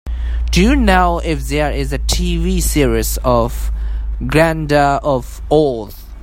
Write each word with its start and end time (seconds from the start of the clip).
do 0.49 0.59
you 0.63 0.75
know 0.75 1.19
if 1.19 1.41
there 1.47 1.69
is 1.71 1.93
a 1.93 1.99
TV 1.99 2.59
series 2.59 3.19
of 3.19 3.69
Glinda 4.25 4.99
of 5.03 5.43
Oz? 5.51 5.95